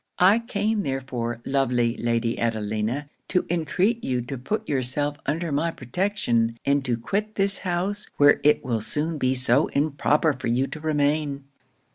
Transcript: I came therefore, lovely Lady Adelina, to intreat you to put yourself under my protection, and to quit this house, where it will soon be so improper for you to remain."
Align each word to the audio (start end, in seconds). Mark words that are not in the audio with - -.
I 0.17 0.39
came 0.39 0.81
therefore, 0.81 1.41
lovely 1.45 1.95
Lady 1.95 2.39
Adelina, 2.39 3.07
to 3.27 3.45
intreat 3.51 4.03
you 4.03 4.23
to 4.23 4.35
put 4.39 4.67
yourself 4.67 5.17
under 5.27 5.51
my 5.51 5.69
protection, 5.69 6.57
and 6.65 6.83
to 6.85 6.97
quit 6.97 7.35
this 7.35 7.59
house, 7.59 8.07
where 8.17 8.41
it 8.43 8.65
will 8.65 8.81
soon 8.81 9.19
be 9.19 9.35
so 9.35 9.67
improper 9.67 10.33
for 10.33 10.47
you 10.47 10.65
to 10.65 10.79
remain." 10.79 11.43